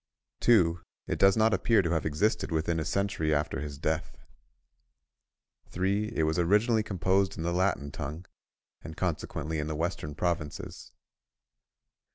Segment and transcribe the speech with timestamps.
[0.39, 0.79] 2.
[1.05, 4.17] It does not appear to have existed within a century after his death.
[5.67, 6.13] 3.
[6.15, 8.25] It was originally composed in the Latin tongue,
[8.83, 10.91] and consequently in the western provinces.